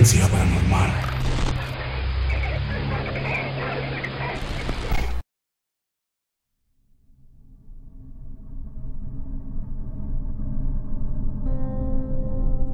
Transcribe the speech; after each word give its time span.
Paranormal. 0.00 0.90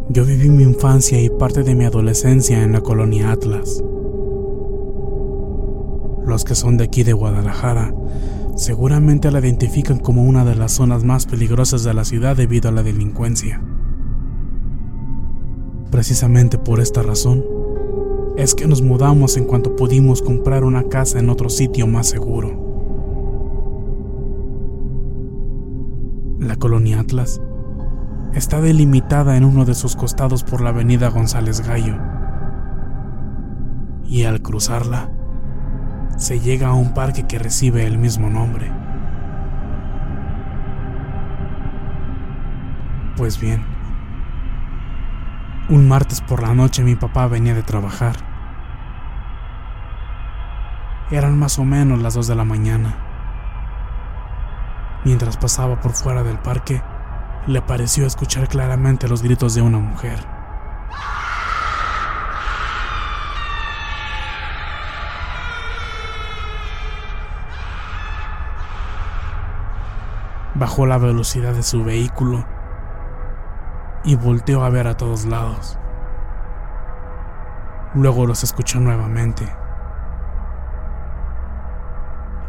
Yo 0.08 0.24
viví 0.24 0.50
mi 0.50 0.62
infancia 0.62 1.20
y 1.20 1.28
parte 1.28 1.64
de 1.64 1.74
mi 1.74 1.84
adolescencia 1.84 2.62
en 2.62 2.70
la 2.70 2.80
colonia 2.80 3.32
Atlas. 3.32 3.82
Los 6.24 6.44
que 6.44 6.54
son 6.54 6.76
de 6.76 6.84
aquí 6.84 7.02
de 7.02 7.12
Guadalajara 7.12 7.92
seguramente 8.54 9.32
la 9.32 9.40
identifican 9.40 9.98
como 9.98 10.22
una 10.22 10.44
de 10.44 10.54
las 10.54 10.70
zonas 10.70 11.02
más 11.02 11.26
peligrosas 11.26 11.82
de 11.82 11.92
la 11.92 12.04
ciudad 12.04 12.36
debido 12.36 12.68
a 12.68 12.72
la 12.72 12.84
delincuencia. 12.84 13.60
Precisamente 15.96 16.58
por 16.58 16.78
esta 16.78 17.00
razón, 17.00 17.42
es 18.36 18.54
que 18.54 18.66
nos 18.66 18.82
mudamos 18.82 19.38
en 19.38 19.46
cuanto 19.46 19.76
pudimos 19.76 20.20
comprar 20.20 20.62
una 20.62 20.82
casa 20.90 21.18
en 21.18 21.30
otro 21.30 21.48
sitio 21.48 21.86
más 21.86 22.06
seguro. 22.06 22.50
La 26.38 26.56
colonia 26.56 27.00
Atlas 27.00 27.40
está 28.34 28.60
delimitada 28.60 29.38
en 29.38 29.44
uno 29.46 29.64
de 29.64 29.74
sus 29.74 29.96
costados 29.96 30.44
por 30.44 30.60
la 30.60 30.68
avenida 30.68 31.08
González 31.08 31.66
Gallo. 31.66 31.96
Y 34.06 34.24
al 34.24 34.42
cruzarla, 34.42 35.10
se 36.18 36.40
llega 36.40 36.68
a 36.68 36.74
un 36.74 36.92
parque 36.92 37.26
que 37.26 37.38
recibe 37.38 37.86
el 37.86 37.96
mismo 37.96 38.28
nombre. 38.28 38.70
Pues 43.16 43.40
bien, 43.40 43.75
un 45.68 45.88
martes 45.88 46.20
por 46.20 46.42
la 46.42 46.54
noche 46.54 46.84
mi 46.84 46.94
papá 46.94 47.26
venía 47.26 47.54
de 47.54 47.62
trabajar. 47.62 48.16
Eran 51.10 51.38
más 51.38 51.58
o 51.58 51.64
menos 51.64 52.00
las 52.00 52.14
dos 52.14 52.28
de 52.28 52.36
la 52.36 52.44
mañana. 52.44 52.96
Mientras 55.04 55.36
pasaba 55.36 55.80
por 55.80 55.92
fuera 55.92 56.22
del 56.22 56.38
parque, 56.38 56.82
le 57.46 57.62
pareció 57.62 58.06
escuchar 58.06 58.48
claramente 58.48 59.08
los 59.08 59.22
gritos 59.22 59.54
de 59.54 59.62
una 59.62 59.78
mujer. 59.78 60.24
Bajó 70.54 70.86
la 70.86 70.98
velocidad 70.98 71.52
de 71.52 71.62
su 71.62 71.84
vehículo 71.84 72.55
y 74.06 74.14
volteó 74.14 74.64
a 74.64 74.70
ver 74.70 74.86
a 74.86 74.96
todos 74.96 75.26
lados. 75.26 75.78
Luego 77.94 78.24
los 78.24 78.44
escuchó 78.44 78.78
nuevamente. 78.78 79.52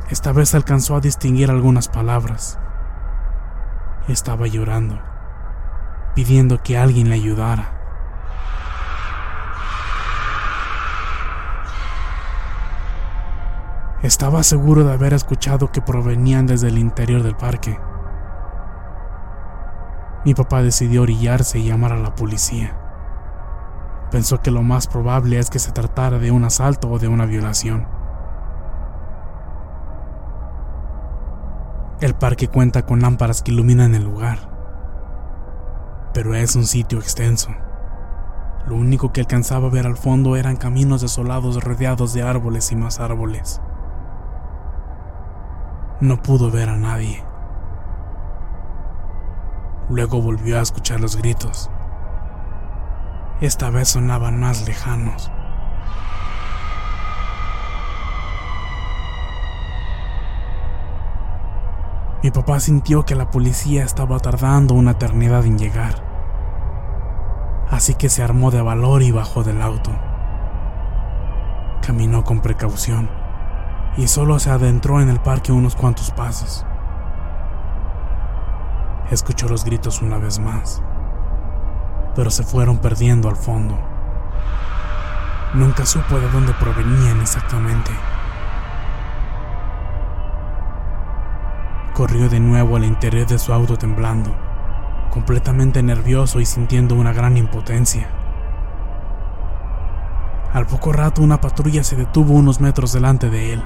Esta 0.09 0.31
vez 0.31 0.53
alcanzó 0.55 0.95
a 0.95 1.01
distinguir 1.01 1.49
algunas 1.49 1.89
palabras. 1.89 2.59
Estaba 4.07 4.47
llorando, 4.47 5.01
pidiendo 6.15 6.61
que 6.61 6.77
alguien 6.77 7.09
le 7.09 7.15
ayudara. 7.15 7.73
Estaba 14.03 14.43
seguro 14.43 14.83
de 14.83 14.93
haber 14.93 15.13
escuchado 15.13 15.71
que 15.71 15.81
provenían 15.81 16.45
desde 16.45 16.67
el 16.67 16.77
interior 16.77 17.23
del 17.23 17.35
parque. 17.35 17.79
Mi 20.27 20.33
papá 20.33 20.61
decidió 20.61 21.03
orillarse 21.03 21.57
y 21.57 21.69
llamar 21.69 21.93
a 21.93 21.97
la 21.97 22.13
policía. 22.13 22.75
Pensó 24.11 24.41
que 24.41 24.51
lo 24.51 24.61
más 24.61 24.85
probable 24.85 25.39
es 25.39 25.49
que 25.49 25.57
se 25.57 25.71
tratara 25.71 26.19
de 26.19 26.31
un 26.31 26.43
asalto 26.43 26.89
o 26.89 26.99
de 26.99 27.07
una 27.07 27.25
violación. 27.25 27.87
El 32.01 32.13
parque 32.13 32.49
cuenta 32.49 32.85
con 32.85 32.99
lámparas 32.99 33.41
que 33.41 33.53
iluminan 33.53 33.95
el 33.95 34.03
lugar, 34.03 34.39
pero 36.13 36.35
es 36.35 36.57
un 36.57 36.65
sitio 36.65 36.99
extenso. 36.99 37.51
Lo 38.65 38.75
único 38.75 39.13
que 39.13 39.21
alcanzaba 39.21 39.67
a 39.67 39.71
ver 39.71 39.85
al 39.85 39.95
fondo 39.95 40.35
eran 40.35 40.57
caminos 40.57 40.99
desolados 40.99 41.63
rodeados 41.63 42.13
de 42.13 42.23
árboles 42.23 42.69
y 42.73 42.75
más 42.75 42.99
árboles. 42.99 43.61
No 46.01 46.21
pudo 46.21 46.51
ver 46.51 46.67
a 46.67 46.75
nadie. 46.75 47.23
Luego 49.89 50.21
volvió 50.21 50.59
a 50.59 50.61
escuchar 50.61 50.99
los 50.99 51.15
gritos. 51.15 51.69
Esta 53.39 53.69
vez 53.69 53.89
sonaban 53.89 54.39
más 54.39 54.67
lejanos. 54.67 55.31
Mi 62.23 62.31
papá 62.31 62.59
sintió 62.59 63.05
que 63.05 63.15
la 63.15 63.29
policía 63.29 63.85
estaba 63.85 64.19
tardando 64.19 64.73
una 64.73 64.91
eternidad 64.91 65.45
en 65.45 65.57
llegar. 65.57 66.03
Así 67.69 67.93
que 67.93 68.09
se 68.09 68.23
armó 68.23 68.51
de 68.51 68.61
valor 68.61 69.03
y 69.03 69.11
bajó 69.11 69.43
del 69.43 69.61
auto. 69.61 69.91
Caminó 71.81 72.23
con 72.23 72.41
precaución 72.41 73.09
y 73.95 74.07
solo 74.07 74.39
se 74.39 74.49
adentró 74.49 74.99
en 74.99 75.09
el 75.09 75.19
parque 75.19 75.51
unos 75.51 75.75
cuantos 75.75 76.11
pasos. 76.11 76.65
Escuchó 79.11 79.47
los 79.47 79.63
gritos 79.63 80.01
una 80.01 80.17
vez 80.17 80.37
más, 80.37 80.81
pero 82.13 82.29
se 82.29 82.43
fueron 82.43 82.79
perdiendo 82.79 83.29
al 83.29 83.37
fondo. 83.37 83.79
Nunca 85.53 85.85
supo 85.85 86.19
de 86.19 86.29
dónde 86.29 86.51
provenían 86.53 87.21
exactamente. 87.21 87.89
Corrió 91.93 92.27
de 92.27 92.41
nuevo 92.41 92.75
al 92.75 92.83
interior 92.83 93.25
de 93.25 93.39
su 93.39 93.53
auto 93.53 93.77
temblando, 93.77 94.35
completamente 95.09 95.81
nervioso 95.81 96.41
y 96.41 96.45
sintiendo 96.45 96.93
una 96.95 97.13
gran 97.13 97.37
impotencia. 97.37 98.09
Al 100.51 100.65
poco 100.67 100.91
rato 100.91 101.21
una 101.21 101.39
patrulla 101.39 101.85
se 101.85 101.95
detuvo 101.95 102.33
unos 102.33 102.59
metros 102.59 102.91
delante 102.91 103.29
de 103.29 103.53
él. 103.53 103.63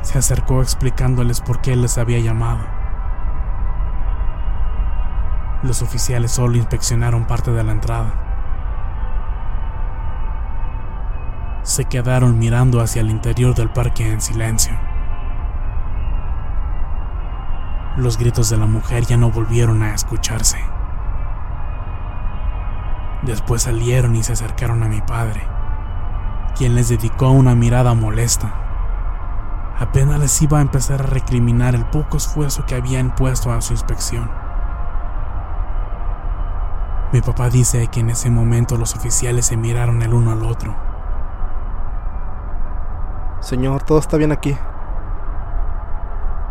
Se 0.00 0.16
acercó 0.16 0.62
explicándoles 0.62 1.42
por 1.42 1.60
qué 1.60 1.76
les 1.76 1.98
había 1.98 2.18
llamado. 2.18 2.79
Los 5.62 5.82
oficiales 5.82 6.32
solo 6.32 6.56
inspeccionaron 6.56 7.26
parte 7.26 7.50
de 7.52 7.62
la 7.62 7.72
entrada. 7.72 8.14
Se 11.62 11.84
quedaron 11.84 12.38
mirando 12.38 12.80
hacia 12.80 13.02
el 13.02 13.10
interior 13.10 13.54
del 13.54 13.68
parque 13.68 14.10
en 14.10 14.22
silencio. 14.22 14.72
Los 17.98 18.16
gritos 18.16 18.48
de 18.48 18.56
la 18.56 18.64
mujer 18.64 19.04
ya 19.04 19.18
no 19.18 19.30
volvieron 19.30 19.82
a 19.82 19.94
escucharse. 19.94 20.58
Después 23.22 23.62
salieron 23.62 24.16
y 24.16 24.22
se 24.22 24.32
acercaron 24.32 24.82
a 24.82 24.88
mi 24.88 25.02
padre, 25.02 25.42
quien 26.56 26.74
les 26.74 26.88
dedicó 26.88 27.28
una 27.30 27.54
mirada 27.54 27.92
molesta. 27.92 28.54
Apenas 29.78 30.18
les 30.18 30.40
iba 30.40 30.58
a 30.58 30.62
empezar 30.62 31.02
a 31.02 31.06
recriminar 31.06 31.74
el 31.74 31.84
poco 31.84 32.16
esfuerzo 32.16 32.64
que 32.64 32.76
habían 32.76 33.14
puesto 33.14 33.52
a 33.52 33.60
su 33.60 33.74
inspección. 33.74 34.49
Mi 37.12 37.20
papá 37.20 37.50
dice 37.50 37.88
que 37.88 38.00
en 38.00 38.10
ese 38.10 38.30
momento 38.30 38.76
los 38.76 38.94
oficiales 38.94 39.46
se 39.46 39.56
miraron 39.56 40.00
el 40.02 40.14
uno 40.14 40.30
al 40.30 40.44
otro. 40.44 40.76
Señor, 43.40 43.82
todo 43.82 43.98
está 43.98 44.16
bien 44.16 44.30
aquí. 44.30 44.56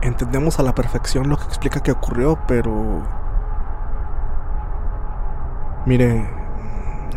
Entendemos 0.02 0.60
a 0.60 0.64
la 0.64 0.76
perfección 0.76 1.30
lo 1.30 1.38
que 1.38 1.46
explica 1.46 1.82
que 1.82 1.94
ocurrió, 1.94 2.38
pero... 2.46 3.04
Mire, 5.86 6.30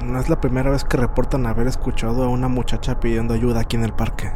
no 0.05 0.21
es 0.21 0.29
la 0.29 0.41
primera 0.41 0.71
vez 0.71 0.85
que 0.85 0.97
reportan 0.97 1.47
haber 1.47 1.67
escuchado 1.67 2.23
a 2.23 2.29
una 2.29 2.47
muchacha 2.47 3.01
pidiendo 3.01 3.35
ayuda 3.35 3.63
aquí 3.63 3.77
en 3.77 3.85
el 3.85 3.93
parque. 3.93 4.33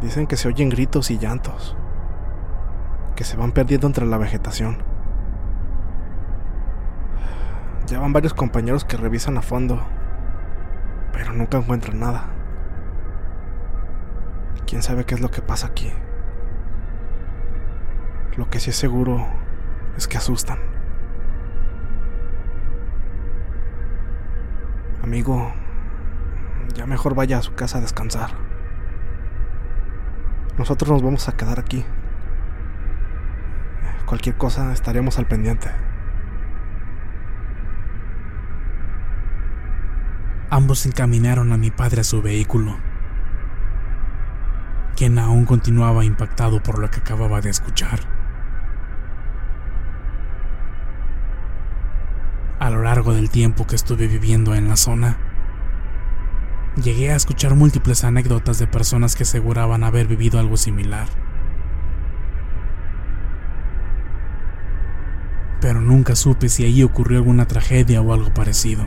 Dicen 0.00 0.26
que 0.26 0.36
se 0.36 0.48
oyen 0.48 0.68
gritos 0.68 1.10
y 1.10 1.18
llantos, 1.18 1.76
que 3.14 3.24
se 3.24 3.36
van 3.36 3.52
perdiendo 3.52 3.86
entre 3.86 4.06
la 4.06 4.18
vegetación. 4.18 4.91
Ya 7.86 7.98
van 7.98 8.12
varios 8.12 8.34
compañeros 8.34 8.84
que 8.84 8.96
revisan 8.96 9.36
a 9.36 9.42
fondo, 9.42 9.82
pero 11.12 11.32
nunca 11.32 11.58
encuentran 11.58 12.00
nada. 12.00 12.26
¿Quién 14.66 14.82
sabe 14.82 15.04
qué 15.04 15.14
es 15.14 15.20
lo 15.20 15.30
que 15.30 15.42
pasa 15.42 15.66
aquí? 15.66 15.92
Lo 18.36 18.48
que 18.48 18.60
sí 18.60 18.70
es 18.70 18.76
seguro 18.76 19.26
es 19.96 20.08
que 20.08 20.16
asustan. 20.16 20.58
Amigo, 25.02 25.52
ya 26.74 26.86
mejor 26.86 27.14
vaya 27.14 27.38
a 27.38 27.42
su 27.42 27.54
casa 27.54 27.78
a 27.78 27.80
descansar. 27.82 28.30
Nosotros 30.56 30.90
nos 30.90 31.02
vamos 31.02 31.28
a 31.28 31.36
quedar 31.36 31.58
aquí. 31.58 31.84
Cualquier 34.06 34.36
cosa 34.36 34.72
estaríamos 34.72 35.18
al 35.18 35.26
pendiente. 35.26 35.70
Ambos 40.52 40.84
encaminaron 40.84 41.50
a 41.54 41.56
mi 41.56 41.70
padre 41.70 42.02
a 42.02 42.04
su 42.04 42.20
vehículo, 42.20 42.76
quien 44.94 45.18
aún 45.18 45.46
continuaba 45.46 46.04
impactado 46.04 46.62
por 46.62 46.78
lo 46.78 46.90
que 46.90 47.00
acababa 47.00 47.40
de 47.40 47.48
escuchar. 47.48 48.00
A 52.58 52.68
lo 52.68 52.82
largo 52.82 53.14
del 53.14 53.30
tiempo 53.30 53.66
que 53.66 53.76
estuve 53.76 54.08
viviendo 54.08 54.54
en 54.54 54.68
la 54.68 54.76
zona, 54.76 55.16
llegué 56.76 57.12
a 57.12 57.16
escuchar 57.16 57.54
múltiples 57.54 58.04
anécdotas 58.04 58.58
de 58.58 58.66
personas 58.66 59.16
que 59.16 59.22
aseguraban 59.22 59.84
haber 59.84 60.06
vivido 60.06 60.38
algo 60.38 60.58
similar. 60.58 61.08
Pero 65.62 65.80
nunca 65.80 66.14
supe 66.14 66.50
si 66.50 66.66
allí 66.66 66.82
ocurrió 66.82 67.20
alguna 67.20 67.48
tragedia 67.48 68.02
o 68.02 68.12
algo 68.12 68.34
parecido. 68.34 68.86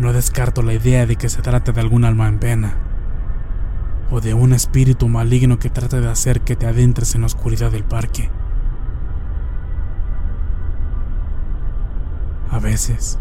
No 0.00 0.14
descarto 0.14 0.62
la 0.62 0.72
idea 0.72 1.04
de 1.04 1.16
que 1.16 1.28
se 1.28 1.42
trate 1.42 1.72
de 1.72 1.80
algún 1.82 2.06
alma 2.06 2.26
en 2.26 2.38
pena, 2.38 2.72
o 4.10 4.22
de 4.22 4.32
un 4.32 4.54
espíritu 4.54 5.08
maligno 5.08 5.58
que 5.58 5.68
trate 5.68 6.00
de 6.00 6.08
hacer 6.08 6.40
que 6.40 6.56
te 6.56 6.66
adentres 6.66 7.14
en 7.14 7.20
la 7.20 7.26
oscuridad 7.26 7.70
del 7.70 7.84
parque. 7.84 8.30
A 12.50 12.58
veces, 12.58 13.18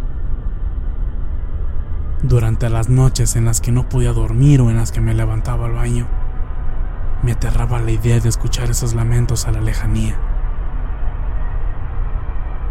durante 2.24 2.70
las 2.70 2.88
noches 2.88 3.36
en 3.36 3.44
las 3.44 3.60
que 3.60 3.74
no 3.74 3.90
podía 3.90 4.14
dormir 4.14 4.62
o 4.62 4.70
en 4.70 4.78
las 4.78 4.94
que 4.94 5.02
me 5.02 5.14
levantaba 5.14 5.66
al 5.66 5.74
baño, 5.74 6.08
me 7.24 7.34
aterraba 7.34 7.82
la 7.82 7.92
idea 7.92 8.22
de 8.22 8.30
escuchar 8.30 8.70
esos 8.70 8.94
lamentos 8.94 9.48
a 9.48 9.52
la 9.52 9.60
lejanía, 9.60 10.16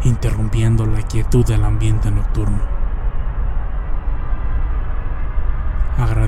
interrumpiendo 0.05 0.87
la 0.87 1.02
quietud 1.02 1.44
del 1.44 1.62
ambiente 1.62 2.10
nocturno. 2.10 2.77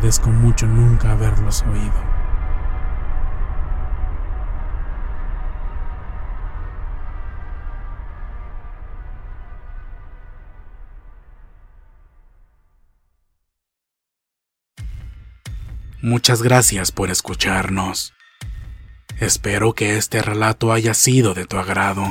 Agradezco 0.01 0.31
mucho 0.31 0.67
nunca 0.67 1.13
haberlos 1.13 1.61
oído. 1.61 1.93
Muchas 16.01 16.41
gracias 16.41 16.93
por 16.93 17.11
escucharnos. 17.11 18.15
Espero 19.19 19.75
que 19.75 19.99
este 19.99 20.23
relato 20.23 20.73
haya 20.73 20.95
sido 20.95 21.35
de 21.35 21.45
tu 21.45 21.59
agrado. 21.59 22.11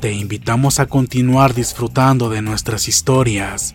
Te 0.00 0.12
invitamos 0.12 0.78
a 0.78 0.86
continuar 0.86 1.54
disfrutando 1.54 2.30
de 2.30 2.40
nuestras 2.40 2.86
historias 2.86 3.74